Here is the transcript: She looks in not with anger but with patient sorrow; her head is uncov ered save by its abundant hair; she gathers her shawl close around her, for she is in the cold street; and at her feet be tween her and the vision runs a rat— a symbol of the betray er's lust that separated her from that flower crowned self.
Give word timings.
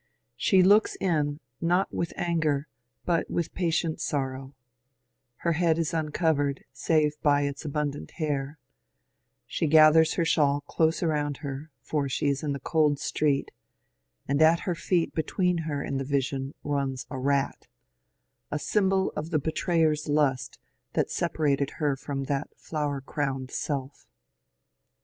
She 0.35 0.63
looks 0.63 0.95
in 0.95 1.39
not 1.61 1.93
with 1.93 2.11
anger 2.17 2.67
but 3.05 3.29
with 3.29 3.53
patient 3.53 4.01
sorrow; 4.01 4.55
her 5.45 5.51
head 5.51 5.77
is 5.77 5.91
uncov 5.91 6.37
ered 6.37 6.61
save 6.73 7.21
by 7.21 7.43
its 7.43 7.65
abundant 7.65 8.09
hair; 8.17 8.57
she 9.45 9.67
gathers 9.67 10.15
her 10.15 10.25
shawl 10.25 10.61
close 10.61 11.03
around 11.03 11.37
her, 11.45 11.69
for 11.83 12.09
she 12.09 12.29
is 12.29 12.41
in 12.41 12.51
the 12.51 12.59
cold 12.59 12.97
street; 12.97 13.51
and 14.27 14.41
at 14.41 14.61
her 14.61 14.73
feet 14.73 15.13
be 15.13 15.21
tween 15.21 15.59
her 15.69 15.83
and 15.83 15.99
the 15.99 16.03
vision 16.03 16.55
runs 16.63 17.05
a 17.11 17.19
rat— 17.19 17.67
a 18.51 18.57
symbol 18.57 19.13
of 19.15 19.29
the 19.29 19.37
betray 19.37 19.83
er's 19.83 20.07
lust 20.09 20.57
that 20.93 21.11
separated 21.11 21.73
her 21.77 21.95
from 21.95 22.23
that 22.23 22.49
flower 22.57 23.01
crowned 23.01 23.51
self. 23.51 24.07